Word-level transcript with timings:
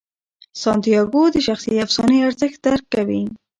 سانتیاګو 0.61 1.23
د 1.33 1.37
شخصي 1.47 1.73
افسانې 1.85 2.17
ارزښت 2.27 2.59
درک 2.65 2.83
کوي. 2.93 3.23